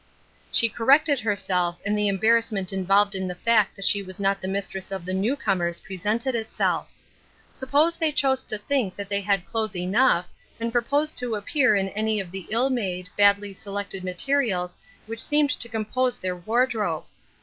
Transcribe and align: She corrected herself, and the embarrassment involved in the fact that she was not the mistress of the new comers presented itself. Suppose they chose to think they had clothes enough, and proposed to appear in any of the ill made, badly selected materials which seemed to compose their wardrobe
She 0.51 0.67
corrected 0.67 1.19
herself, 1.19 1.77
and 1.85 1.95
the 1.95 2.07
embarrassment 2.07 2.73
involved 2.73 3.13
in 3.13 3.27
the 3.27 3.35
fact 3.35 3.75
that 3.75 3.85
she 3.85 4.01
was 4.01 4.19
not 4.19 4.41
the 4.41 4.47
mistress 4.47 4.91
of 4.91 5.05
the 5.05 5.13
new 5.13 5.35
comers 5.35 5.79
presented 5.79 6.33
itself. 6.33 6.91
Suppose 7.53 7.95
they 7.97 8.11
chose 8.11 8.41
to 8.41 8.57
think 8.57 8.95
they 8.95 9.21
had 9.21 9.45
clothes 9.45 9.75
enough, 9.75 10.27
and 10.59 10.71
proposed 10.71 11.19
to 11.19 11.35
appear 11.35 11.75
in 11.75 11.89
any 11.89 12.19
of 12.19 12.31
the 12.31 12.47
ill 12.49 12.71
made, 12.71 13.09
badly 13.15 13.53
selected 13.53 14.03
materials 14.03 14.75
which 15.05 15.21
seemed 15.23 15.51
to 15.51 15.69
compose 15.69 16.17
their 16.17 16.35
wardrobe 16.35 17.03